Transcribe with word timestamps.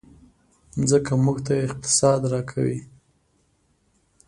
مځکه 0.79 1.13
موږ 1.23 1.37
ته 1.45 1.53
اقتصاد 1.67 2.21
راکوي. 2.33 2.79